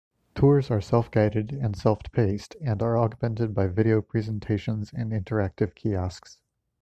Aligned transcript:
Tours 0.33 0.71
are 0.71 0.81
self-guided 0.81 1.51
and 1.51 1.75
self-paced, 1.77 2.55
and 2.59 2.81
are 2.81 2.97
augmented 2.97 3.53
by 3.53 3.67
video 3.67 4.01
presentations 4.01 4.91
and 4.91 5.11
interactive 5.11 5.75
kiosks. 5.75 6.39